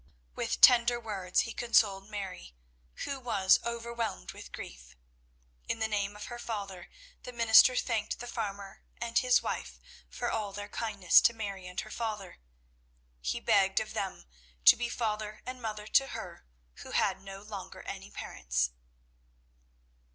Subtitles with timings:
[0.33, 2.55] With tender words he consoled Mary,
[3.05, 4.95] who was overwhelmed with grief.
[5.67, 6.89] In the name of her father,
[7.21, 9.79] the minister thanked the farmer and his wife
[10.09, 12.39] for all their kindness to Mary and her father.
[13.19, 14.25] He begged of them
[14.65, 16.45] to be father and mother to her
[16.77, 18.71] who had no longer any parents.